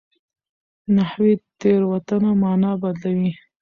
نحوي 0.95 1.33
تېروتنه 1.61 2.31
مانا 2.41 2.71
بدلوي. 2.81 3.31